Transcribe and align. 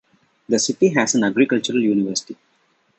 The 0.49 0.57
city 0.57 0.87
has 0.95 1.13
an 1.13 1.23
agricultural 1.23 1.79
university. 1.83 2.35